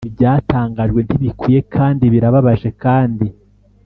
[0.09, 3.25] ibyatangajwe ntibikwiye kandi birababaje, kandi